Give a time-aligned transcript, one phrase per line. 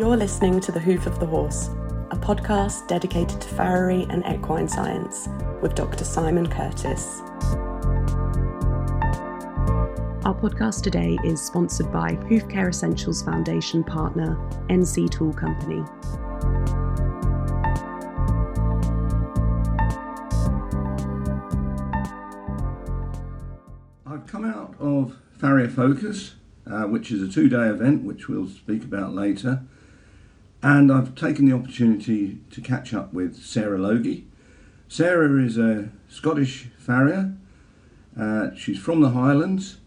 [0.00, 1.68] You're listening to The Hoof of the Horse,
[2.10, 5.28] a podcast dedicated to farriery and equine science
[5.60, 6.06] with Dr.
[6.06, 7.20] Simon Curtis.
[10.24, 14.38] Our podcast today is sponsored by Hoof Care Essentials Foundation partner
[14.70, 15.84] NC Tool Company.
[24.06, 28.48] I've come out of Farrier Focus, uh, which is a two day event, which we'll
[28.48, 29.64] speak about later.
[30.62, 34.26] And I've taken the opportunity to catch up with Sarah Logie.
[34.88, 37.34] Sarah is a Scottish farrier.
[38.18, 39.78] Uh, she's from the Highlands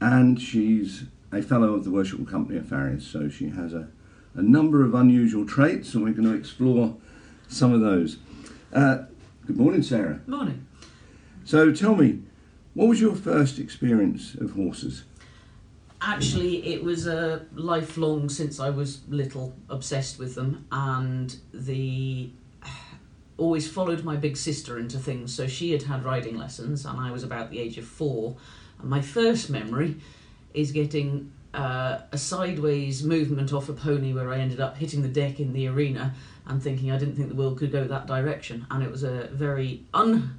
[0.00, 3.06] and she's a fellow of the Worshipful Company of Farriers.
[3.06, 3.88] So she has a,
[4.34, 6.96] a number of unusual traits, and we're going to explore
[7.48, 8.18] some of those.
[8.72, 9.04] Uh,
[9.46, 10.20] good morning, Sarah.
[10.26, 10.66] Morning.
[11.44, 12.20] So tell me,
[12.74, 15.04] what was your first experience of horses?
[16.06, 22.30] Actually, it was a lifelong since I was little obsessed with them, and the
[23.38, 25.34] always followed my big sister into things.
[25.34, 28.36] So she had had riding lessons, and I was about the age of four.
[28.80, 29.96] And my first memory
[30.52, 35.08] is getting uh, a sideways movement off a pony where I ended up hitting the
[35.08, 36.14] deck in the arena
[36.46, 38.66] and thinking I didn't think the world could go that direction.
[38.70, 40.38] And it was a very un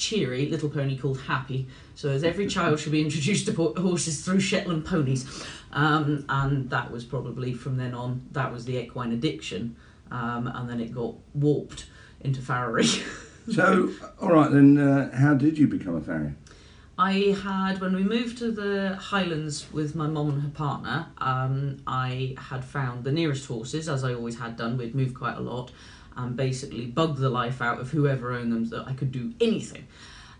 [0.00, 1.68] cheery little pony called Happy.
[1.94, 6.90] So as every child should be introduced to horses through Shetland ponies, um, and that
[6.90, 9.76] was probably from then on that was the equine addiction,
[10.10, 11.86] um, and then it got warped
[12.20, 12.86] into farriery.
[13.50, 16.36] So, all right then, uh, how did you become a farrier?
[16.98, 21.06] I had when we moved to the Highlands with my mum and her partner.
[21.18, 24.76] Um, I had found the nearest horses, as I always had done.
[24.76, 25.72] We'd moved quite a lot,
[26.24, 29.32] and basically bug the life out of whoever owned them so that I could do
[29.40, 29.86] anything.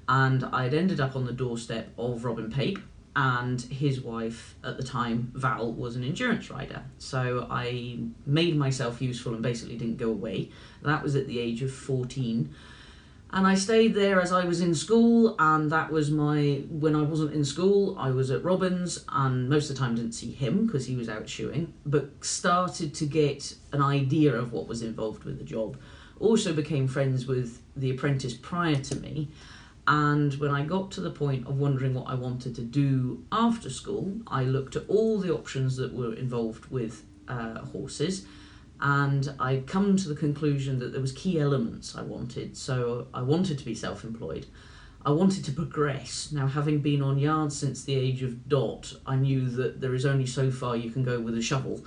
[0.08, 2.78] And I'd ended up on the doorstep of Robin Pape,
[3.16, 6.84] and his wife at the time, Val, was an endurance rider.
[6.98, 10.50] So I made myself useful and basically didn't go away.
[10.82, 12.54] That was at the age of 14.
[13.32, 16.62] And I stayed there as I was in school, and that was my.
[16.68, 20.12] When I wasn't in school, I was at Robin's, and most of the time didn't
[20.12, 24.66] see him because he was out shoeing, but started to get an idea of what
[24.66, 25.78] was involved with the job.
[26.18, 29.28] Also became friends with the apprentice prior to me,
[29.86, 33.70] and when I got to the point of wondering what I wanted to do after
[33.70, 38.26] school, I looked at all the options that were involved with uh, horses
[38.80, 42.56] and I'd come to the conclusion that there was key elements I wanted.
[42.56, 44.46] So I wanted to be self-employed.
[45.04, 46.30] I wanted to progress.
[46.32, 50.04] Now, having been on yards since the age of dot, I knew that there is
[50.06, 51.84] only so far you can go with a shovel,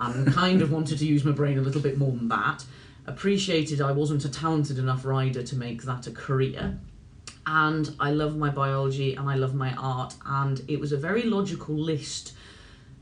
[0.00, 2.64] and kind of wanted to use my brain a little bit more than that.
[3.06, 6.78] Appreciated I wasn't a talented enough rider to make that a career.
[7.46, 11.22] And I love my biology and I love my art, and it was a very
[11.22, 12.32] logical list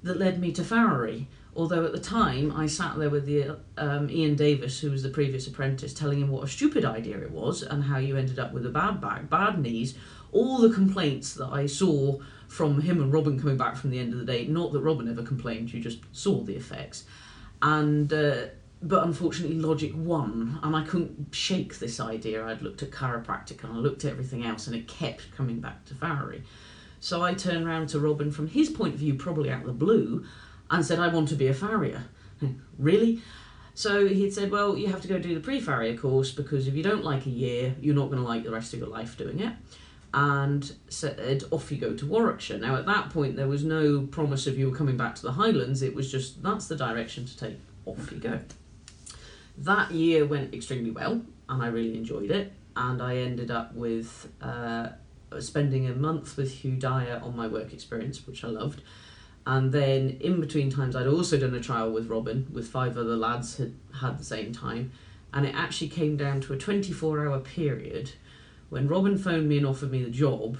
[0.03, 1.29] that led me to farriery.
[1.57, 5.09] Although at the time I sat there with the um, Ian Davis, who was the
[5.09, 8.53] previous apprentice, telling him what a stupid idea it was and how you ended up
[8.53, 9.95] with a bad back, bad knees,
[10.33, 14.13] all the complaints that I saw from him and Robin coming back from the end
[14.13, 14.47] of the day.
[14.47, 17.05] Not that Robin ever complained, you just saw the effects.
[17.63, 18.47] And uh,
[18.83, 22.47] but unfortunately, logic won, and I couldn't shake this idea.
[22.47, 25.85] I'd looked at chiropractic and I looked at everything else, and it kept coming back
[25.87, 26.43] to farriery.
[26.99, 29.73] So I turned round to Robin from his point of view, probably out of the
[29.73, 30.25] blue,
[30.71, 32.05] and said, I want to be a farrier.
[32.79, 33.23] really?
[33.75, 36.75] So he'd said, Well, you have to go do the pre farrier course because if
[36.75, 39.17] you don't like a year, you're not going to like the rest of your life
[39.17, 39.55] doing it.
[40.13, 42.59] And said, Off you go to Warwickshire.
[42.59, 45.83] Now, at that point, there was no promise of you coming back to the Highlands.
[45.83, 47.59] It was just, That's the direction to take.
[47.87, 48.39] Off you go.
[49.57, 52.53] That year went extremely well, and I really enjoyed it.
[52.77, 54.91] And I ended up with uh,
[55.39, 58.83] spending a month with Hugh Dyer on my work experience, which I loved
[59.47, 63.17] and then in between times I'd also done a trial with Robin with five other
[63.17, 64.93] lads had had the same time
[65.33, 68.13] and it actually came down to a 24 hour period
[68.69, 70.59] when Robin phoned me and offered me the job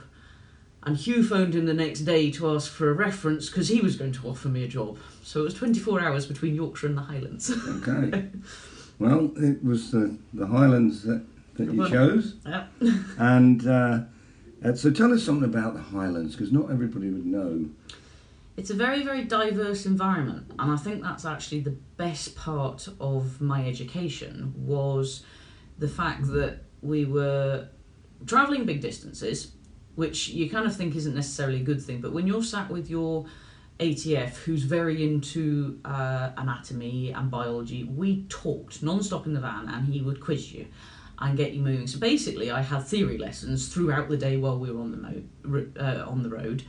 [0.83, 3.97] and Hugh phoned him the next day to ask for a reference because he was
[3.97, 7.03] going to offer me a job so it was 24 hours between Yorkshire and the
[7.03, 8.29] Highlands Okay.
[8.99, 11.23] well, it was the, the Highlands that,
[11.57, 12.37] that you chose.
[12.47, 12.67] yeah.
[13.19, 14.01] And uh,
[14.65, 17.67] uh, so tell us something about the Highlands because not everybody would know.
[18.57, 23.41] It's a very, very diverse environment, and I think that's actually the best part of
[23.41, 25.23] my education was
[25.79, 27.69] the fact that we were
[28.27, 29.53] travelling big distances,
[29.95, 32.91] which you kind of think isn't necessarily a good thing, but when you're sat with
[32.91, 33.25] your
[33.79, 39.87] ATF who's very into uh, anatomy and biology, we talked non-stop in the van, and
[39.87, 40.67] he would quiz you
[41.19, 41.87] and get you moving.
[41.87, 45.67] So basically, I had theory lessons throughout the day while we were on the mo-
[45.79, 46.63] uh, on the road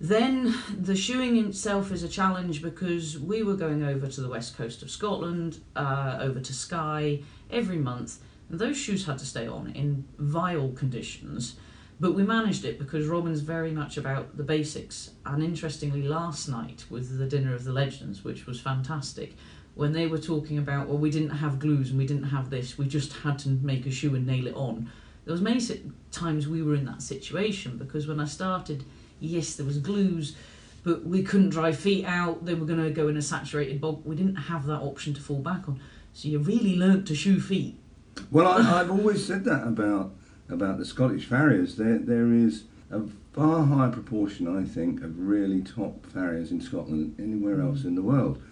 [0.00, 4.56] Then the shoeing itself is a challenge because we were going over to the west
[4.56, 7.20] coast of Scotland, uh, over to Skye
[7.50, 8.18] every month,
[8.48, 11.56] and those shoes had to stay on in vile conditions.
[12.00, 15.10] But we managed it because Robin's very much about the basics.
[15.26, 19.34] And interestingly, last night with the Dinner of the Legends, which was fantastic,
[19.74, 22.78] when they were talking about, well, we didn't have glues and we didn't have this,
[22.78, 24.90] we just had to make a shoe and nail it on.
[25.26, 25.60] There was many
[26.10, 28.84] times we were in that situation because when I started,
[29.20, 30.36] yes, there was glues,
[30.82, 32.44] but we couldn't dry feet out.
[32.44, 34.04] They were going to go in a saturated bog.
[34.04, 35.80] We didn't have that option to fall back on.
[36.12, 37.78] So you really learnt to shoe feet.
[38.30, 40.12] Well, I, I've always said that about
[40.48, 41.76] about the Scottish farriers.
[41.76, 43.02] There there is a
[43.32, 47.94] far higher proportion, I think, of really top farriers in Scotland than anywhere else in
[47.94, 48.42] the world,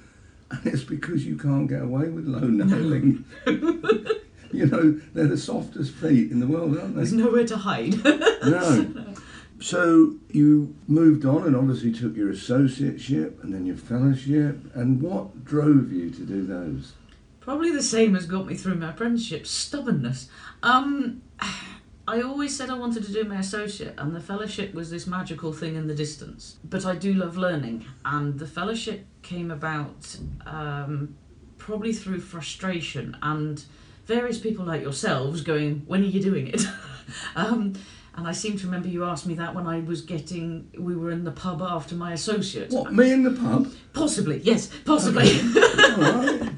[0.51, 3.25] and it's because you can't get away with low nailing.
[4.53, 7.01] you know, they're the softest feet in the world, aren't they?
[7.01, 8.03] There's nowhere to hide.
[8.05, 8.95] No.
[9.61, 14.59] So you moved on and obviously took your associateship and then your fellowship.
[14.75, 16.93] And what drove you to do those?
[17.41, 20.29] Probably the same as got me through my apprenticeship stubbornness.
[20.63, 21.23] Um,
[22.09, 25.53] I always said I wanted to do my associate, and the fellowship was this magical
[25.53, 26.57] thing in the distance.
[26.65, 30.17] But I do love learning, and the fellowship came about
[30.47, 31.17] um,
[31.59, 33.63] probably through frustration and
[34.07, 36.63] various people like yourselves going, When are you doing it?
[37.37, 37.75] um,
[38.19, 41.13] and I seem to remember you asked me that when I was getting, we were
[41.13, 42.73] in the pub after my associate.
[42.73, 43.73] What, me in the pub?
[43.93, 45.41] Possibly, yes, possibly.
[45.57, 46.51] All right.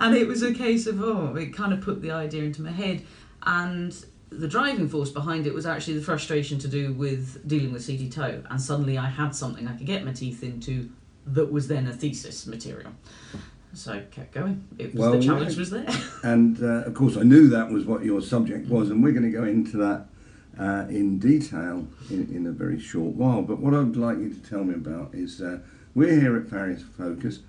[0.00, 2.72] and it was a case of oh it kind of put the idea into my
[2.72, 3.02] head
[3.44, 7.84] and the driving force behind it was actually the frustration to do with dealing with
[7.84, 10.90] seedy toe and suddenly I had something I could get my teeth into
[11.26, 12.92] that was then a thesis material
[13.74, 15.58] so I kept going it was Well, the challenge yeah.
[15.58, 15.86] was there
[16.22, 19.30] And uh, of course, I knew that was what your subject was, and we're going
[19.30, 20.06] to go into that
[20.58, 23.42] uh, in detail in, in a very short while.
[23.42, 25.58] But what I'd like you to tell me about is uh,
[25.94, 27.40] we're here at Farriers Focus.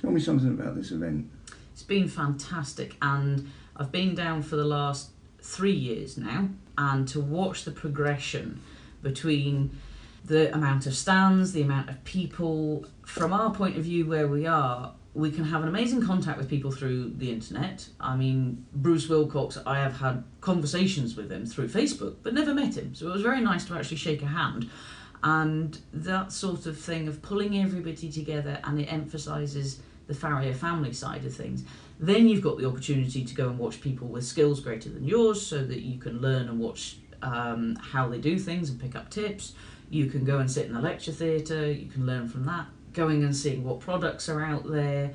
[0.00, 1.30] Tell me something about this event.
[1.72, 5.10] It's been fantastic, and I've been down for the last
[5.40, 6.48] three years now,
[6.78, 8.60] and to watch the progression
[9.02, 9.78] between
[10.24, 14.46] the amount of stands, the amount of people, from our point of view where we
[14.46, 17.88] are, we can have an amazing contact with people through the internet.
[17.98, 22.76] I mean, Bruce Wilcox, I have had conversations with him through Facebook, but never met
[22.76, 22.94] him.
[22.94, 24.68] So it was very nice to actually shake a hand.
[25.22, 30.92] And that sort of thing of pulling everybody together and it emphasises the Farrier family
[30.92, 31.64] side of things.
[31.98, 35.44] Then you've got the opportunity to go and watch people with skills greater than yours
[35.44, 39.08] so that you can learn and watch um, how they do things and pick up
[39.08, 39.54] tips.
[39.88, 42.66] You can go and sit in the lecture theatre, you can learn from that.
[42.96, 45.12] Going and seeing what products are out there.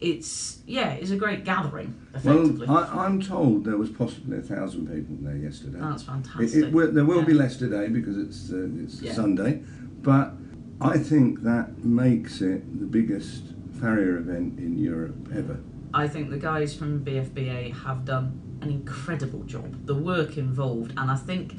[0.00, 2.66] It's, yeah, it's a great gathering, effectively.
[2.66, 5.78] Well, I, I'm told there was possibly a thousand people there yesterday.
[5.80, 6.54] That's fantastic.
[6.64, 9.12] it will, there will be less today because it's uh, it's Yeah.
[9.12, 9.62] Sunday,
[10.02, 10.32] but
[10.80, 13.44] I think that makes it the biggest
[13.80, 15.60] farrier event in Europe ever.
[15.94, 19.86] I think the guys from BFBA have done an incredible job.
[19.86, 21.54] The work involved, and I think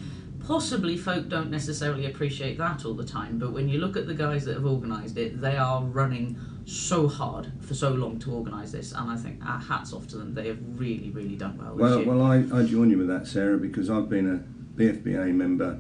[0.46, 3.38] possibly folk don't necessarily appreciate that all the time.
[3.38, 7.08] But when you look at the guys that have organised it, they are running so
[7.08, 10.34] hard for so long to organise this, and I think uh, hats off to them.
[10.34, 12.08] They have really, really done well this Well, year.
[12.08, 15.80] well, I, I join you with that, Sarah, because I've been a BFBA member.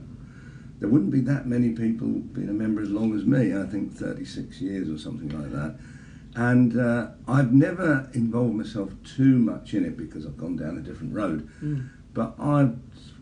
[0.79, 3.55] There wouldn't be that many people being a member as long as me.
[3.55, 5.75] I think 36 years or something like that.
[6.33, 10.81] And uh, I've never involved myself too much in it because I've gone down a
[10.81, 11.47] different road.
[11.61, 11.89] Mm.
[12.13, 12.69] But I,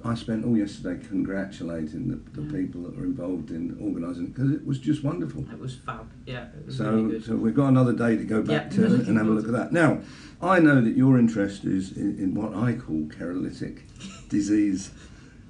[0.03, 2.63] I spent all yesterday congratulating the, the Yeah.
[2.63, 5.45] people that were involved in organising it because it was just wonderful.
[5.51, 6.09] It was fab.
[6.25, 9.17] Yeah, was So, really so we've got another day to go back Yeah, to and
[9.17, 9.71] have a look at that.
[9.71, 9.99] Now,
[10.41, 13.81] I know that your interest is in, in what I call keratolytic
[14.29, 14.91] disease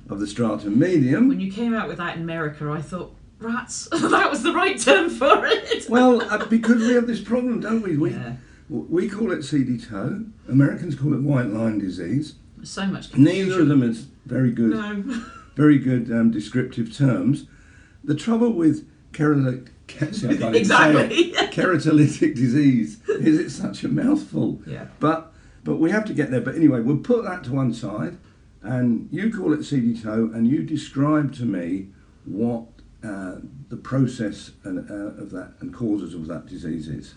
[0.10, 1.27] of the stratum medium.
[1.29, 3.88] when you came out with that in America, I thought rats.
[3.91, 5.88] that was the right term for it.
[5.89, 7.96] Well, uh, because we have this problem, don't we?
[7.96, 8.36] We, yeah,
[8.69, 10.25] we call it seedy toe.
[10.50, 12.36] Americans call it white line disease.
[12.63, 13.16] So much.
[13.16, 15.22] Neither of them is very good, No.
[15.56, 17.46] very good um, descriptive terms.
[18.04, 20.56] The trouble with cherolytic, see, I can't even say it.
[20.56, 21.32] exactly.
[21.51, 24.62] keratolytic disease is it's such a mouthful.
[24.66, 24.86] yeah.
[25.00, 25.32] But
[25.63, 26.42] but we have to get there.
[26.42, 28.18] But anyway, we'll put that to one side,
[28.62, 31.88] and you call it seedy toe, and you describe to me
[32.25, 32.63] what
[33.04, 33.36] uh,
[33.70, 37.13] the process and, uh, of that and causes of that disease is.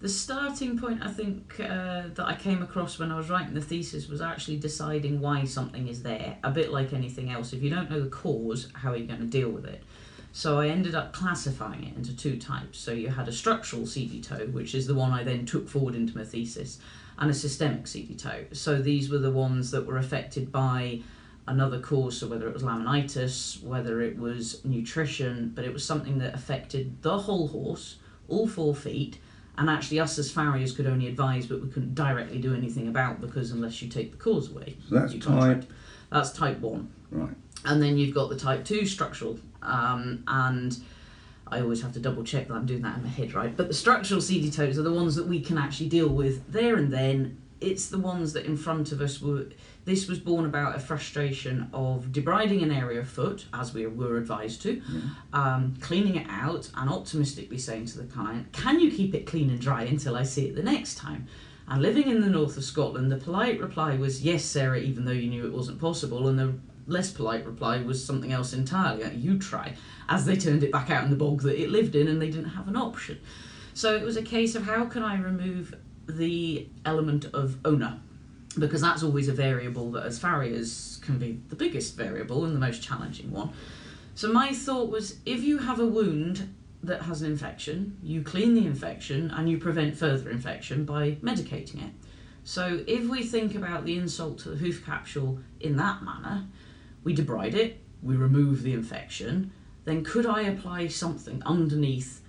[0.00, 3.60] The starting point, I think, uh, that I came across when I was writing the
[3.60, 6.38] thesis was actually deciding why something is there.
[6.44, 9.18] A bit like anything else, if you don't know the cause, how are you going
[9.18, 9.82] to deal with it?
[10.30, 12.78] So I ended up classifying it into two types.
[12.78, 15.96] So you had a structural seedy toe, which is the one I then took forward
[15.96, 16.78] into my thesis,
[17.18, 18.44] and a systemic seedy toe.
[18.52, 21.00] So these were the ones that were affected by
[21.48, 26.18] another cause, so whether it was laminitis, whether it was nutrition, but it was something
[26.18, 27.96] that affected the whole horse,
[28.28, 29.18] all four feet,
[29.58, 33.20] and actually us as farriers could only advise, but we couldn't directly do anything about
[33.20, 35.64] because unless you take the cause away, So that's type.
[36.10, 37.34] That's type one, right.
[37.66, 40.78] and then you've got the type two structural, um, and
[41.46, 43.54] I always have to double check that I'm doing that in my head right.
[43.54, 46.76] But the structural seedy toes are the ones that we can actually deal with there
[46.76, 47.38] and then.
[47.60, 49.46] It's the ones that in front of us were.
[49.84, 54.16] This was born about a frustration of debriding an area of foot, as we were
[54.16, 54.82] advised to,
[55.32, 59.50] um, cleaning it out, and optimistically saying to the client, "Can you keep it clean
[59.50, 61.26] and dry until I see it the next time?"
[61.66, 65.12] And living in the north of Scotland, the polite reply was, "Yes, Sarah," even though
[65.12, 66.54] you knew it wasn't possible, and the
[66.86, 69.04] less polite reply was something else entirely.
[69.04, 69.76] Like, you try,
[70.08, 72.30] as they turned it back out in the bog that it lived in, and they
[72.30, 73.18] didn't have an option.
[73.74, 75.74] So it was a case of how can I remove
[76.08, 78.00] the element of owner
[78.58, 82.58] because that's always a variable that as farriers can be the biggest variable and the
[82.58, 83.50] most challenging one.
[84.14, 88.54] So my thought was if you have a wound that has an infection, you clean
[88.54, 91.92] the infection and you prevent further infection by medicating it.
[92.44, 96.46] So if we think about the insult to the hoof capsule in that manner,
[97.04, 99.52] we debride it, we remove the infection,
[99.84, 102.22] then could I apply something underneath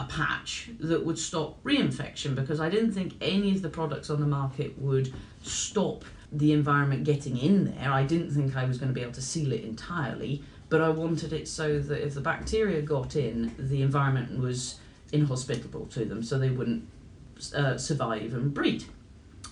[0.00, 4.20] a patch that would stop reinfection because I didn't think any of the products on
[4.20, 7.90] the market would stop the environment getting in there.
[7.90, 10.88] I didn't think I was going to be able to seal it entirely, but I
[10.88, 14.78] wanted it so that if the bacteria got in, the environment was
[15.12, 16.88] inhospitable to them so they wouldn't
[17.54, 18.84] uh, survive and breed.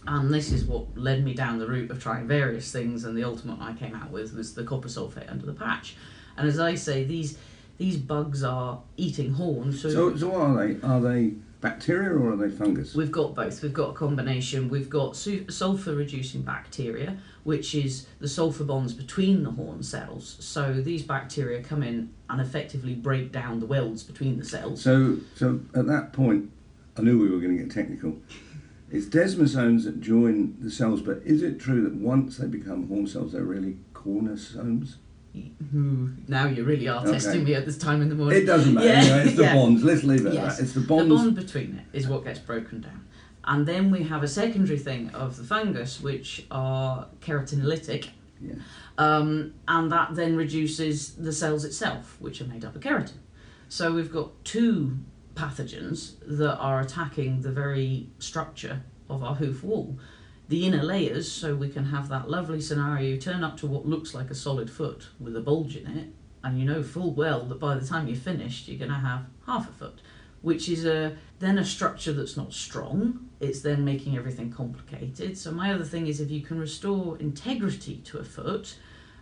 [0.07, 3.25] And this is what led me down the route of trying various things, and the
[3.25, 5.97] ultimate I came out with was the copper sulfate under the patch.
[6.39, 7.37] And as I say, these
[7.79, 9.81] these bugs are eating horns.
[9.81, 10.81] So, So, so what are they?
[10.87, 12.95] Are they bacteria or are they fungus?
[12.95, 13.63] we've got both.
[13.63, 14.69] We've got a combination.
[14.69, 20.37] We've got su- sulfur reducing bacteria, which is the sulfur bonds between the horn cells.
[20.41, 24.83] So these bacteria come in and effectively break down the welds between the cells.
[24.83, 26.51] So, so at that point,
[26.97, 28.17] I knew we were going to get technical.
[28.91, 33.07] It's desmosomes that join the cells, but is it true that once they become horn
[33.07, 34.95] cells, they're really corneodesmosomes?
[35.75, 37.13] Ooh, Now you really are Okay.
[37.13, 38.43] testing me at this time in the morning.
[38.43, 38.87] It doesn't matter.
[38.87, 39.55] Yeah, anyway, it's the yeah.
[39.55, 39.83] bonds.
[39.85, 40.57] Let's leave it at Yes.
[40.57, 40.63] that.
[40.65, 43.05] It's the The bond between it is what gets broken down.
[43.45, 48.09] And then we have a secondary thing of the fungus, which are keratinolytic,
[48.41, 48.55] Yeah.
[48.99, 53.19] um, and that then reduces the cells itself, which are made up of keratin.
[53.69, 54.99] So we've got two
[55.35, 59.99] pathogens that are attacking the very structure of our hoof wall.
[60.49, 63.11] The inner layers, so we can have that lovely scenario.
[63.11, 66.09] You turn up to what looks like a solid foot with a bulge in it,
[66.43, 69.27] and you know full well that by the time you're finished, you're going to have
[69.47, 70.01] half a foot,
[70.41, 73.29] which is a then a structure that's not strong.
[73.41, 75.37] It's then making everything complicated.
[75.37, 78.77] So my other thing is if you can restore integrity to a foot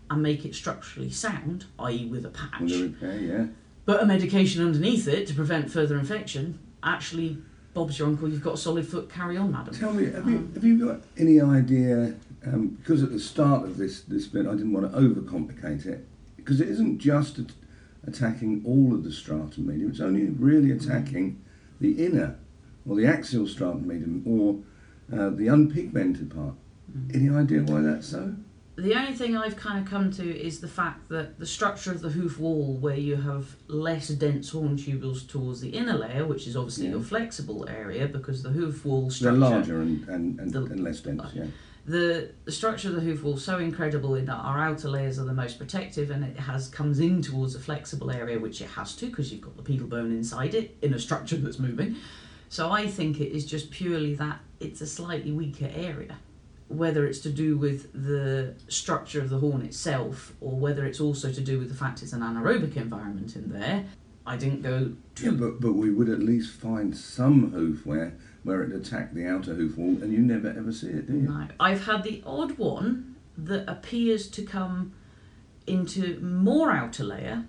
[0.08, 3.46] and make it structurally sound, i.e., with a patch, With the repair, yeah.
[3.84, 7.38] but a medication underneath it to prevent further infection, actually,
[7.76, 8.26] Bob's your uncle.
[8.26, 9.10] You've got a solid foot.
[9.10, 9.74] Carry on, madam.
[9.74, 12.14] Tell me, have you, have you got any idea?
[12.46, 16.08] Um, because at the start of this this bit, I didn't want to overcomplicate it,
[16.38, 17.52] because it isn't just at-
[18.06, 19.90] attacking all of the stratum medium.
[19.90, 21.38] It's only really attacking
[21.78, 22.38] the inner,
[22.88, 24.62] or the axial stratum medium, or
[25.12, 26.54] uh, the unpigmented part.
[27.12, 28.36] Any idea why that's so?
[28.76, 32.02] The only thing I've kind of come to is the fact that the structure of
[32.02, 36.46] the hoof wall, where you have less dense horn tubules towards the inner layer, which
[36.46, 36.90] is obviously Yeah.
[36.92, 39.38] your flexible area, because the hoof wall structure.
[39.40, 41.22] They're larger and, and, and, The- and less dense.
[41.34, 41.46] Yeah.
[41.86, 45.18] the the structure of the hoof wall is so incredible in that our outer layers
[45.18, 48.68] are the most protective, and it has comes in towards a flexible area, which it
[48.68, 51.96] has to, because you've got the pedal bone inside it in a structure that's moving.
[52.50, 56.18] So I think it is just purely that it's a slightly weaker area.
[56.68, 61.30] Whether it's to do with the structure of the horn itself, or whether it's also
[61.32, 63.84] to do with the fact it's an anaerobic environment in there,
[64.26, 64.92] I didn't go
[65.22, 65.32] Yeah, too.
[65.38, 69.54] but, but we would at least find some hoof where, where it attacked the outer
[69.54, 71.20] hoof wall, and you never ever see it, do you?
[71.28, 74.92] No, I've had the odd one that appears to come
[75.68, 77.44] into more outer layer,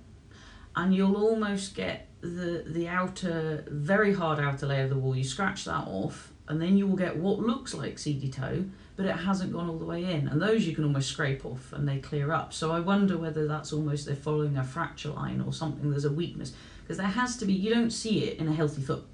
[0.75, 5.15] and you'll almost get the the outer, very hard outer layer of the wall.
[5.15, 8.65] You scratch that off, and then you will get what looks like seedy toe,
[8.97, 10.27] but it hasn't gone all the way in.
[10.27, 12.51] And those you can almost scrape off, and they clear up.
[12.51, 15.89] So I wonder whether that's almost they're following a fracture line or something.
[15.91, 17.53] There's a weakness because there has to be.
[17.53, 19.05] You don't see it in a healthy foot.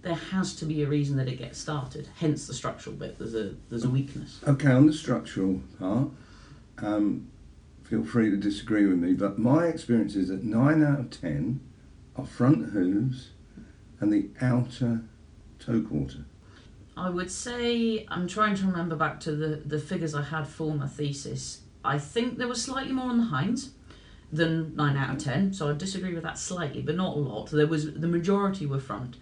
[0.00, 2.08] There has to be a reason that it gets started.
[2.16, 3.18] Hence the structural bit.
[3.18, 4.40] There's a there's a weakness.
[4.48, 6.08] Okay, on the structural part,
[6.78, 7.28] um,
[7.84, 11.60] feel free to disagree with me, but my experience is that nine out of ten
[12.16, 13.30] are front hooves
[14.00, 15.02] and the outer
[15.58, 16.24] toe quarter.
[16.96, 20.74] I would say I'm trying to remember back to the, the figures I had for
[20.74, 21.62] my thesis.
[21.84, 23.70] I think there was slightly more on the hinds
[24.32, 25.52] than nine out of ten.
[25.52, 27.50] So I disagree with that slightly, but not a lot.
[27.50, 29.16] There was the majority were front,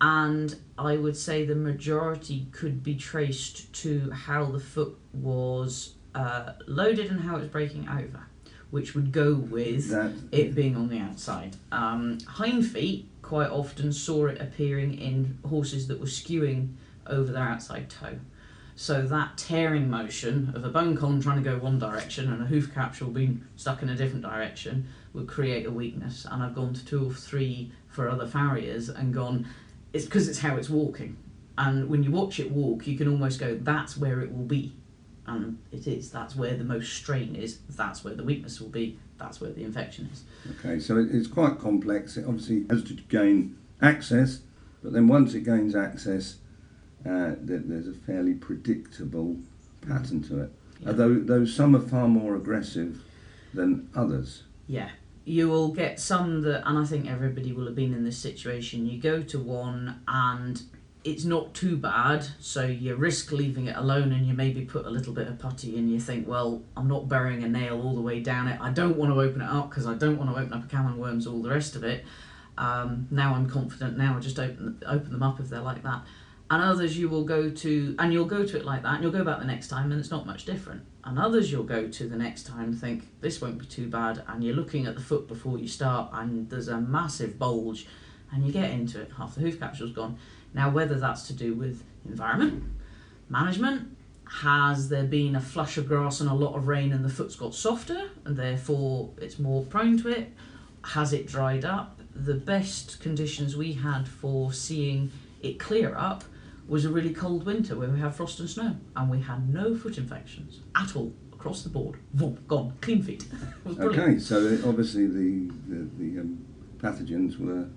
[0.00, 6.52] and I would say the majority could be traced to how the foot was uh,
[6.66, 8.26] loaded and how it was breaking over,
[8.70, 11.56] which would go with That it being on the outside.
[11.70, 16.74] Um, hind feet quite often saw it appearing in horses that were skewing
[17.06, 18.18] over their outside toe.
[18.76, 22.46] So that tearing motion of a bone column trying to go one direction and a
[22.46, 26.26] hoof capsule being stuck in a different direction would create a weakness.
[26.28, 29.46] And I've gone to two or three for other farriers and gone,
[29.92, 31.16] it's because it's how it's walking.
[31.56, 34.72] And when you watch it walk, you can almost go, that's where it will be.
[35.26, 36.10] And it is.
[36.10, 37.60] That's where the most strain is.
[37.70, 38.98] That's where the weakness will be.
[39.18, 40.24] That's where the infection is.
[40.58, 42.16] Okay, so it's quite complex.
[42.16, 44.40] It obviously has to gain access,
[44.82, 46.38] but then once it gains access,
[47.06, 49.36] uh, there, there's a fairly predictable
[49.86, 50.50] pattern to it.
[50.80, 50.88] Yeah.
[50.88, 53.02] Although, though some are far more aggressive
[53.52, 54.42] than others.
[54.66, 54.90] Yeah.
[55.26, 58.86] You will get some that, and I think everybody will have been in this situation.
[58.86, 60.60] You go to one and
[61.04, 64.90] it's not too bad, so you risk leaving it alone and you maybe put a
[64.90, 68.00] little bit of putty and you think, well, I'm not burying a nail all the
[68.00, 68.58] way down it.
[68.60, 70.66] I don't want to open it up because I don't want to open up a
[70.66, 72.04] can of worms, all the rest of it.
[72.56, 76.02] Um, now I'm confident, now I just open, open them up if they're like that.
[76.50, 79.12] And others you will go to, and you'll go to it like that, and you'll
[79.12, 80.82] go back the next time, and it's not much different.
[81.02, 84.44] And others you'll go to the next time think, this won't be too bad, and
[84.44, 87.86] you're looking at the foot before you start, and there's a massive bulge,
[88.30, 90.18] and you get into it, half the hoof capsule's gone.
[90.52, 92.64] Now, whether that's to do with environment,
[93.28, 93.96] management,
[94.42, 97.36] has there been a flush of grass and a lot of rain, and the foot's
[97.36, 100.32] got softer, and therefore it's more prone to it?
[100.84, 102.00] Has it dried up?
[102.14, 105.10] The best conditions we had for seeing
[105.42, 106.24] it clear up
[106.66, 109.76] was a really cold winter where we had frost and snow, and we had no
[109.76, 111.98] foot infections at all across the board.
[112.48, 113.24] Gone, clean feet.
[113.32, 114.08] it was brilliant.
[114.08, 116.44] Okay, so obviously the the, the um,
[116.78, 117.68] pathogens were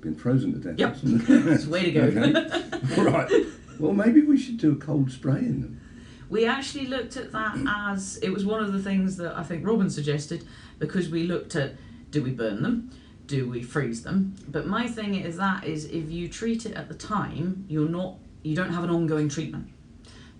[0.00, 0.78] been frozen to death.
[0.78, 0.96] Yep.
[1.52, 2.00] It's the way to go.
[2.02, 2.96] Okay.
[2.98, 3.30] All right.
[3.78, 5.80] Well, maybe we should do a cold spray in them.
[6.28, 9.66] We actually looked at that as it was one of the things that I think
[9.66, 10.46] Robin suggested
[10.78, 11.74] because we looked at
[12.10, 12.90] do we burn them,
[13.30, 14.34] do we freeze them?
[14.48, 18.16] But my thing is that is if you treat it at the time, you're not
[18.42, 19.68] you don't have an ongoing treatment.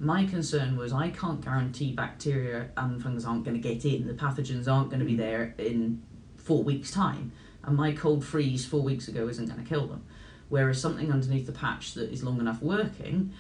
[0.00, 4.09] My concern was I can't guarantee bacteria and fungus aren't going to get in.
[4.09, 6.03] The pathogens aren't going to be there in
[6.37, 7.31] four weeks' time,
[7.62, 10.05] and my cold freeze four weeks ago isn't going to kill them.
[10.48, 13.33] Whereas something underneath the patch that is long enough working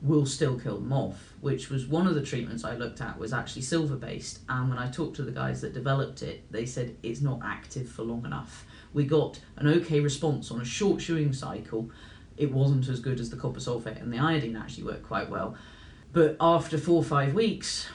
[0.00, 3.34] will still kill them off, which was one of the treatments I looked at was
[3.34, 4.40] actually silver based.
[4.48, 7.90] And when I talked to the guys that developed it, they said it's not active
[7.90, 8.64] for long enough.
[8.92, 11.90] We got an okay response on a short shoeing cycle.
[12.36, 15.56] It wasn't as good as the copper sulfate and the iodine actually worked quite well.
[16.12, 17.88] But after four or five weeks,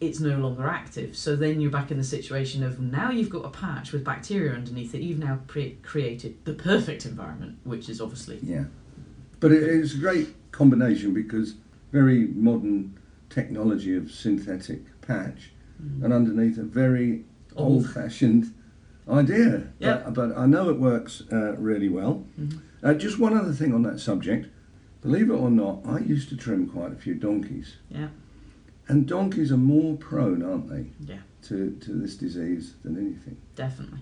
[0.00, 1.16] it's no longer active.
[1.16, 4.52] So then you're back in the situation of now you've got a patch with bacteria
[4.52, 5.00] underneath it.
[5.00, 8.64] You've now pre- created the perfect environment, which is obviously Yeah.
[9.40, 11.54] But it, it's a great combination because
[11.92, 12.98] very modern
[13.30, 15.50] technology of synthetic patch
[15.82, 16.02] mm.
[16.02, 17.24] and underneath a very
[17.56, 17.86] Old.
[19.08, 19.68] Idea.
[19.78, 20.02] Yeah.
[20.06, 22.24] But, but I know it works uh, really well.
[22.40, 22.60] Mhm.
[22.82, 24.48] Uh, just one other thing on that subject.
[25.02, 27.76] Believe it or not, I used to trim quite a few donkeys.
[27.88, 28.08] Yeah.
[28.88, 31.18] And donkeys are more prone, aren't they, Yeah.
[31.44, 33.36] to, to this disease than anything.
[33.54, 34.00] definitely.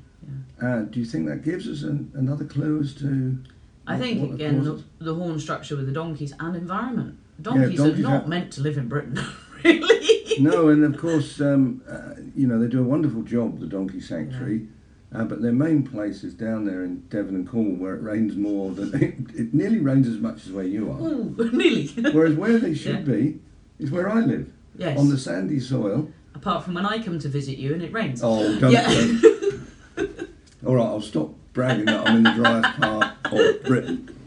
[0.61, 0.69] Yeah.
[0.69, 3.39] Uh, do you think that gives us an, another clue as to
[3.87, 7.19] I what- think what again the, the horn structure with the donkeys and environment.
[7.43, 9.19] Donkeys, donkeys are not have- meant to live in Britain,
[9.65, 10.41] really.
[10.41, 14.01] no, and of course, um, uh, you know, they do a wonderful job, the Donkey
[14.01, 14.67] Sanctuary,
[15.15, 18.37] uh, but their main place is down there in Devon and Cornwall where it rains
[18.37, 21.01] more than, it, it nearly rains as much as where you are.
[21.01, 21.87] Ooh, nearly.
[22.13, 23.39] Whereas where they should be
[23.79, 24.99] is where I live, yes.
[24.99, 26.11] on the sandy soil.
[26.35, 28.23] Apart from when I come to visit you and it rains.
[28.25, 28.73] Oh, don't.
[28.73, 28.89] Yeah.
[28.89, 30.29] don't.
[30.67, 34.19] All right, I'll stop bragging that I'm in the driest part of Britain.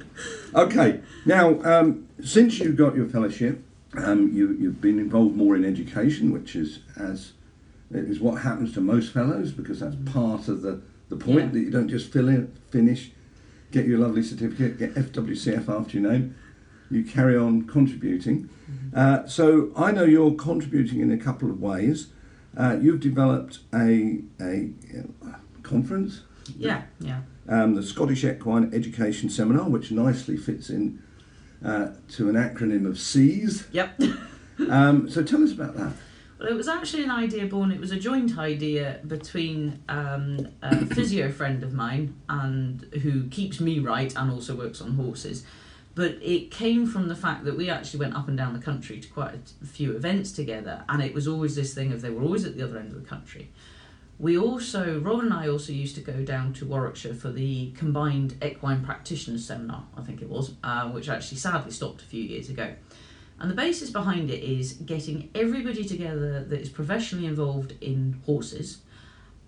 [0.55, 3.61] Okay, now, um, since you got your fellowship,
[3.97, 7.33] um, you, you've been involved more in education, which is as
[7.91, 11.47] is what happens to most fellows because that's part of the, the point Yeah.
[11.47, 13.11] that you don't just fill in, finish,
[13.71, 16.35] get your lovely certificate, get FWCF after your name.
[16.89, 18.49] You carry on contributing.
[18.93, 22.07] Uh, so I know you're contributing in a couple of ways.
[22.57, 24.69] Uh, you've developed a, a
[25.25, 26.21] uh, conference,
[26.57, 27.21] yeah, yeah.
[27.49, 31.01] um, the Scottish Equine Education Seminar, which nicely fits in
[31.63, 33.67] uh, to an acronym of C's.
[33.71, 34.01] Yep.
[34.71, 35.93] Um, so tell us about that.
[36.39, 37.71] Well, it was actually an idea born.
[37.71, 43.59] It was a joint idea between um, a physio friend of mine and who keeps
[43.59, 45.45] me right and also works on horses.
[45.97, 48.99] but it came from the fact that we actually went up and down the country
[48.99, 52.21] to quite a few events together, and it was always this thing of they were
[52.21, 53.49] always at the other end of the country.
[54.19, 58.35] We also, Robin and I also used to go down to Warwickshire for the combined
[58.43, 62.49] equine practitioners seminar, I think it was, uh, which actually sadly stopped a few years
[62.51, 62.75] ago.
[63.39, 68.79] And the basis behind it is getting everybody together that is professionally involved in horses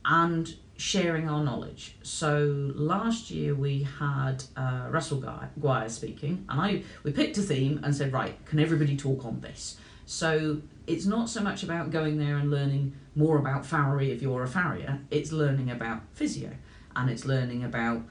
[0.05, 1.97] and sharing our knowledge.
[2.03, 5.19] So last year we had uh, Russell
[5.59, 9.41] Guire speaking, and I we picked a theme and said, right, can everybody talk on
[9.41, 9.77] this?
[10.05, 14.43] So it's not so much about going there and learning more about farriery if you're
[14.43, 15.01] a farrier.
[15.11, 16.51] It's learning about physio,
[16.95, 18.03] and it's learning about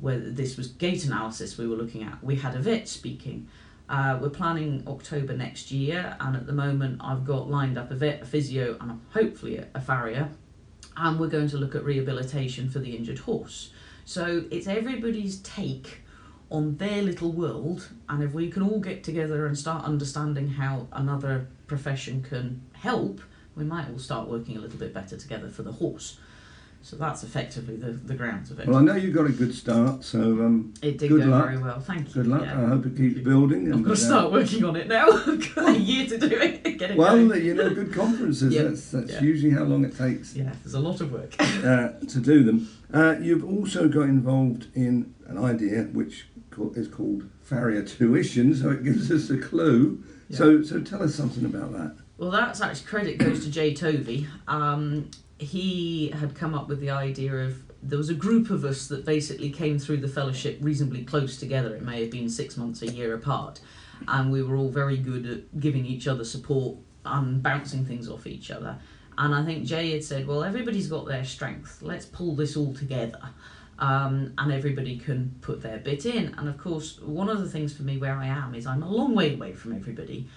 [0.00, 2.22] whether this was gait analysis we were looking at.
[2.22, 3.48] We had a vet speaking.
[3.90, 7.94] Uh, we're planning October next year, and at the moment, I've got lined up a
[7.94, 10.30] vet, a physio, and hopefully a, a farrier
[10.96, 13.72] and we're going to look at rehabilitation for the injured horse.
[14.04, 16.02] So it's everybody's take
[16.50, 20.88] on their little world, and if we can all get together and start understanding how
[20.92, 23.20] another profession can help,
[23.54, 26.18] we might all start working a little bit better together for the horse.
[26.82, 28.66] So that's effectively the, the grounds of it.
[28.66, 31.44] Well, I know you got a good start, so um, it did good go luck.
[31.44, 31.78] very well.
[31.78, 32.14] Thank you.
[32.14, 32.42] Good luck.
[32.42, 32.62] Yeah.
[32.62, 33.70] I hope it keeps building.
[33.70, 35.06] I'm going to start working on it now.
[35.10, 36.78] I've got a year to do it.
[36.78, 37.44] Get it Well, going.
[37.44, 38.54] you know, good conferences.
[38.54, 38.62] Yeah.
[38.62, 39.20] That's, that's Yeah.
[39.22, 41.34] usually how long it takes Yeah, there's a lot of work.
[41.38, 42.68] uh, to do them.
[42.92, 46.28] Uh, you've also got involved in an idea which
[46.74, 50.02] is called farrier tuition, so it gives us a clue.
[50.30, 50.38] Yeah.
[50.38, 51.96] So, so tell us something about that.
[52.16, 54.26] Well, that's actually credit goes to Jay Tovey.
[54.48, 55.10] Um,
[55.40, 59.06] he had come up with the idea of there was a group of us that
[59.06, 61.74] basically came through the fellowship reasonably close together.
[61.74, 63.60] It may have been six months, a year apart,
[64.06, 66.76] and we were all very good at giving each other support
[67.06, 68.78] and bouncing things off each other.
[69.16, 71.80] And I think Jay had said, well, everybody's got their strength.
[71.80, 73.20] Let's pull this all together.
[73.78, 76.34] Um, and everybody can put their bit in.
[76.36, 78.90] And of course, one of the things for me where I am is I'm a
[78.90, 80.28] long way away from everybody.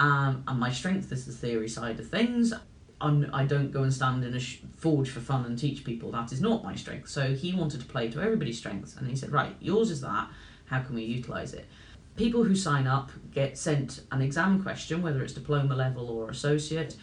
[0.00, 2.52] Um, and my strength is the theory side of things.
[3.00, 6.10] I'm, I don't go and stand in a sh- forge for fun and teach people.
[6.10, 7.08] That is not my strength.
[7.08, 8.96] So he wanted to play to everybody's strengths.
[8.96, 10.28] And he said, right, yours is that.
[10.66, 11.66] How can we utilise it?
[12.16, 16.96] People who sign up get sent an exam question, whether it's diploma level or associate,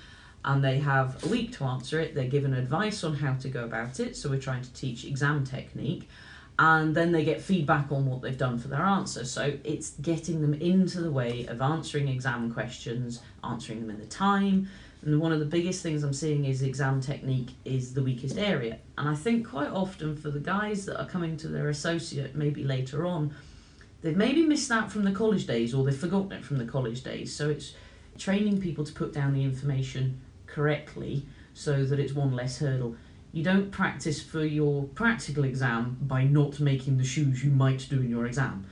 [0.43, 2.13] and they have a week to answer it.
[2.13, 4.15] They're given advice on how to go about it.
[4.15, 6.09] So we're trying to teach exam technique.
[6.57, 9.25] And then they get feedback on what they've done for their answer.
[9.25, 14.05] So it's getting them into the way of answering exam questions, answering them in the
[14.05, 14.69] time.
[15.05, 18.79] And one of the biggest things I'm seeing is exam technique is the weakest area.
[18.97, 22.63] And I think quite often for the guys that are coming to their associate maybe
[22.63, 23.35] later on,
[24.01, 27.03] they've maybe missed that from the college days or they've forgotten it from the college
[27.03, 27.35] days.
[27.35, 27.73] So it's
[28.17, 32.95] training people to put down the information correctly so that it's one less hurdle.
[33.31, 37.99] You don't practice for your practical exam by not making the shoes you might do
[37.99, 38.65] in your exam.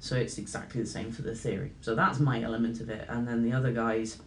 [0.00, 1.72] So it's exactly the same for the theory.
[1.80, 3.06] So that's my element of it.
[3.08, 4.18] And then the other guys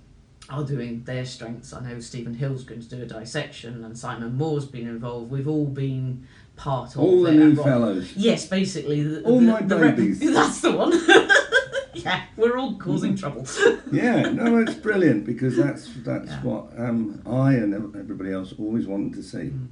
[0.51, 1.73] are doing their strengths.
[1.73, 5.31] I know Stephen Hill's going to do a dissection and Simon Moore's been involved.
[5.31, 8.13] We've all been part of All the new Rob- fellows.
[8.15, 9.01] Yes, basically.
[9.03, 10.19] The, All the, my the rep- babies.
[10.33, 10.91] that's the one.
[11.93, 13.45] yeah, we're all causing trouble.
[13.91, 16.43] Yeah, no, it's brilliant because that's that's Yeah.
[16.43, 19.49] what um, I and everybody else always wanted to see.
[19.51, 19.67] Mm.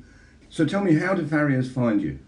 [0.49, 2.19] So tell me, how do farriers find you?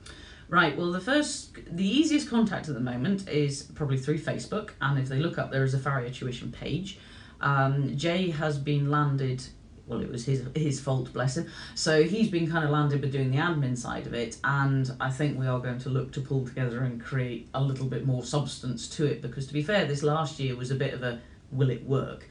[0.48, 4.98] Right, well, the first, the easiest contact at the moment is probably through Facebook, and
[5.00, 6.98] if they look up, there is a Farrier tuition page.
[7.42, 9.44] Um, Jay has been landed,
[9.88, 11.48] well, it was his his fault, bless him.
[11.76, 15.10] So he's been kind of landed with doing the admin side of it, and I
[15.10, 18.24] think we are going to look to pull together and create a little bit more
[18.24, 21.20] substance to it, because to be fair, this last year was a bit of a
[21.52, 22.28] will it work?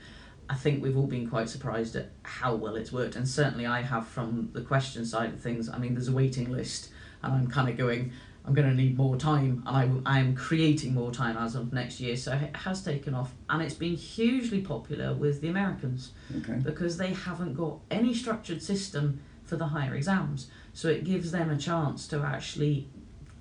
[0.49, 3.83] I think we've all been quite surprised at how well it's worked, and certainly I
[3.83, 5.68] have from the question side of things.
[5.68, 6.90] I mean, there's a waiting list,
[7.23, 8.12] and I'm kind of going,
[8.46, 12.00] I'm going to need more time, and I, I'm creating more time as of next
[12.00, 12.16] year.
[12.16, 16.55] So it has taken off, and it's been hugely popular with the Americans Okay.
[16.62, 20.48] because they haven't got any structured system for the higher exams.
[20.72, 22.88] So it gives them a chance to actually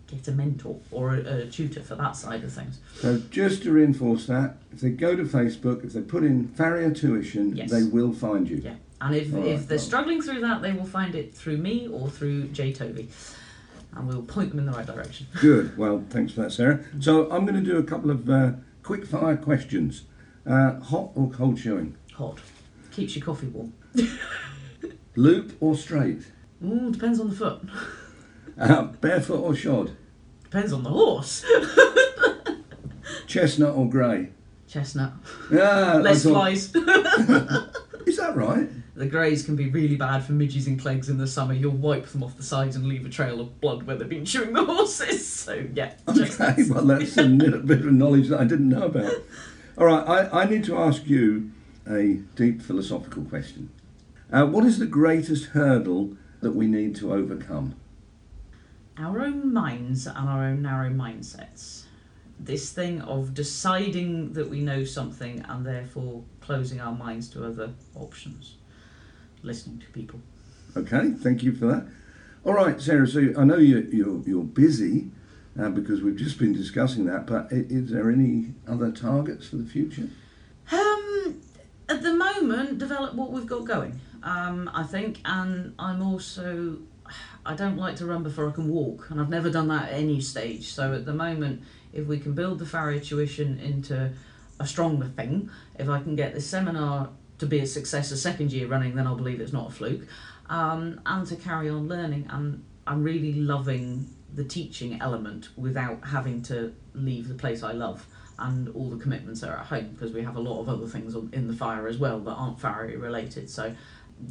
[0.07, 2.79] get a mentor or a, a tutor for that side of things.
[2.95, 6.91] So just to reinforce that, if they go to Facebook, if they put in farrier
[6.91, 7.69] tuition, Yes.
[7.71, 8.57] they will find you.
[8.57, 8.73] Yeah.
[9.01, 9.85] And if, All if they're well.
[9.85, 13.07] struggling through that, they will find it through me or through Jay Tovey.
[13.95, 15.27] And we'll point them in the right direction.
[15.41, 15.77] Good.
[15.77, 16.83] Well, thanks for that, Sarah.
[16.99, 18.51] So I'm going to do a couple of uh,
[18.83, 20.03] quick fire questions.
[20.45, 21.95] Uh, hot or cold shoeing?
[22.13, 22.39] Hot.
[22.91, 23.73] Keeps your coffee warm.
[25.15, 26.21] Loop or straight?
[26.63, 27.61] Ooh, depends on the foot.
[28.57, 29.91] Uh, barefoot or shod?
[30.43, 31.45] Depends on the horse.
[33.25, 34.31] Chestnut or grey?
[34.67, 35.13] Chestnut.
[35.49, 36.65] Yeah, Less thought- flies.
[38.05, 38.67] Is that right?
[38.99, 41.53] The greys can be really bad for midges and clegs in the summer.
[41.53, 44.25] You'll wipe them off the sides and leave a trail of blood where they've been
[44.25, 45.25] chewing the horses.
[45.39, 45.93] So yeah.
[46.09, 49.13] Okay, well, that's a little bit of knowledge that I didn't know about.
[49.77, 51.49] All right, I, I need to ask you
[51.89, 53.69] a deep philosophical question.
[54.33, 57.75] Uh, what is the greatest hurdle that we need to overcome?
[58.99, 61.83] our own minds and our own narrow mindsets.
[62.37, 67.71] This thing of deciding that we know something and therefore closing our minds to other
[67.95, 68.55] options.
[69.41, 70.19] Listening to people.
[70.75, 71.85] Okay, thank you for that.
[72.45, 73.07] All right, Sarah.
[73.07, 75.11] So I know you're you're, you're busy
[75.59, 77.25] uh, because we've just been discussing that.
[77.27, 80.09] But i- is there any other targets for the future?
[80.71, 81.41] Um,
[81.87, 83.99] at the moment, develop what we've got going.
[84.23, 86.77] Um, I think, and I'm also,
[87.45, 89.93] I don't like to run before I can walk, and I've never done that at
[89.95, 90.67] any stage.
[90.67, 91.61] So at the moment,
[91.93, 94.11] if we can build the Farrier tuition into
[94.59, 95.49] a stronger thing,
[95.79, 99.07] if I can get this seminar to be a success a second year running, then
[99.07, 100.07] I'll believe it's not a fluke,
[100.49, 102.27] um, and to carry on learning.
[102.29, 108.05] And I'm really loving the teaching element without having to leave the place I love
[108.37, 111.15] and all the commitments are at home because we have a lot of other things
[111.15, 113.49] on, in the fire as well that aren't Farrier related.
[113.49, 113.75] So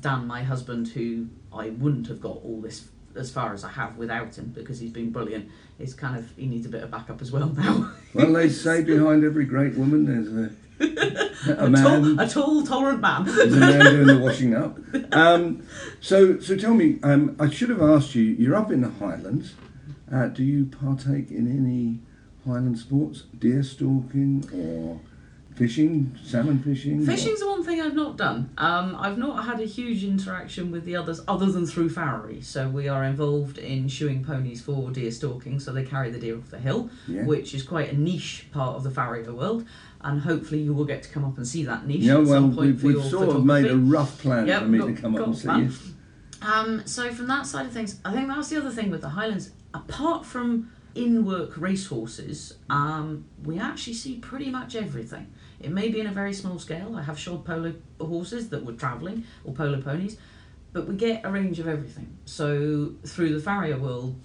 [0.01, 3.97] Dan, my husband, who I wouldn't have got all this as far as I have
[3.97, 7.21] without him because he's been brilliant, is kind of he needs a bit of backup
[7.21, 7.93] as well now.
[8.15, 10.85] Well, they say behind every great woman there's a, a
[11.59, 11.83] a, man.
[11.83, 13.25] tall, a tall, tolerant man.
[13.25, 14.79] There's a man doing the washing up.
[15.13, 15.63] Um,
[16.01, 18.23] so, so tell me, um, I should have asked you.
[18.23, 19.55] You're up in the Highlands.
[20.13, 22.01] Uh, do you partake in any
[22.47, 25.01] Highland sports, deer stalking or
[25.59, 27.03] fishing, salmon fishing?
[27.03, 28.49] or- Fishing's the one thing I've not done.
[28.57, 32.41] Um, I've not had a huge interaction with the others other than through farriery.
[32.41, 36.39] So we are involved in shoeing ponies for deer stalking, so they carry the deer
[36.39, 37.25] off the hill, Yeah.
[37.25, 39.65] which is quite a niche part of the farrier world.
[40.01, 42.27] And hopefully you will get to come up and see that niche Yeah, at well,
[42.43, 44.87] some point we've, we've your sort of made a rough plan Yep, for me got-
[44.87, 45.71] to come up and see you.
[46.41, 49.09] Um, so from that side of things, I think that's the other thing with the
[49.09, 49.51] Highlands.
[49.75, 55.27] Apart from in-work racehorses, um, we actually see pretty much everything.
[55.61, 56.95] It may be in a very small scale.
[56.97, 60.17] I have shod polo horses that were travelling, or polo ponies,
[60.73, 62.17] but we get a range of everything.
[62.25, 64.21] So through the farrier world,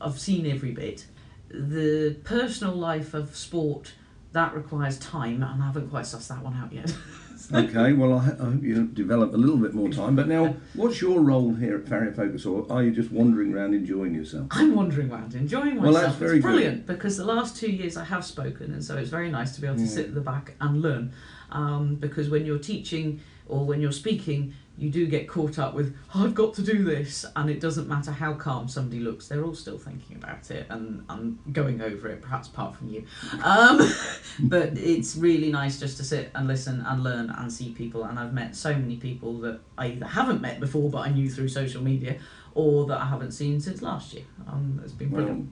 [0.00, 1.06] I've seen every bit.
[1.48, 3.92] The personal life of sport
[4.32, 6.94] that requires time, and I haven't quite sussed that one out yet.
[7.52, 10.14] Okay, well, I, I hope you develop a little bit more time.
[10.16, 13.74] But now, what's your role here at Farrier Focus, or are you just wandering around
[13.74, 14.48] enjoying yourself?
[14.50, 15.82] I'm wandering around, enjoying myself.
[15.84, 16.52] Well, that's very it's good.
[16.52, 19.60] brilliant because the last two years I have spoken, and so it's very nice to
[19.60, 19.88] be able to Yeah.
[19.88, 21.12] sit at the back and learn.
[21.50, 25.94] Um, because when you're teaching or when you're speaking, you do get caught up with
[26.14, 29.54] I've got to do this, and it doesn't matter how calm somebody looks; they're all
[29.54, 33.04] still thinking about it and, and going over it, perhaps apart from you.
[33.44, 33.80] Um,
[34.40, 38.04] but it's really nice just to sit and listen and learn and see people.
[38.04, 41.30] And I've met so many people that I either haven't met before, but I knew
[41.30, 42.18] through social media,
[42.54, 44.24] or that I haven't seen since last year.
[44.48, 45.50] Um, it's been brilliant.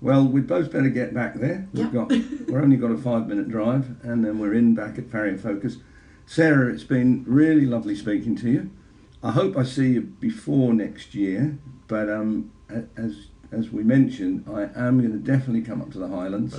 [0.00, 1.68] Well, well, we'd both better get back there.
[1.72, 2.10] We've got
[2.48, 5.76] we're only got a five minute drive, and then we're in back at Farrier Focus.
[6.26, 8.70] Sarah, it's been really lovely speaking to you.
[9.22, 12.50] I hope I see you before next year, but um,
[12.96, 16.54] as as we mentioned, I am going to definitely come up to the Highlands,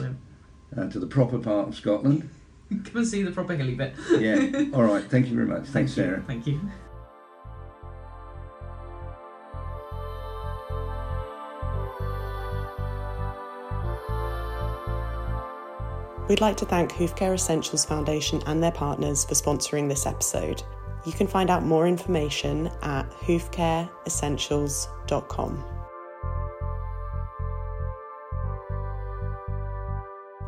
[0.78, 2.30] uh, to the proper part of Scotland.
[2.70, 3.96] Come and see the proper hilly bit.
[4.12, 4.66] Yeah.
[4.74, 5.04] All right.
[5.04, 5.66] Thank you very much.
[5.66, 6.04] Thanks, you.
[6.04, 6.24] Sarah.
[6.26, 6.60] Thank you.
[16.30, 20.62] We'd like to thank Hoofcare Essentials Foundation and their partners for sponsoring this episode.
[21.06, 25.66] You can find out more information at hoofcareessentials.com.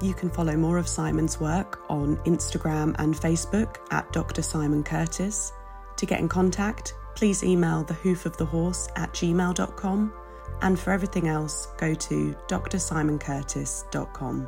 [0.02, 4.42] You can follow more of Simon's work on Instagram and Facebook at Dr.
[4.42, 5.52] Simon Curtis.
[5.98, 10.14] To get in contact, please email the hoof of the horse at gmail.com.
[10.62, 14.48] And for everything else, go to drsimoncurtis.com.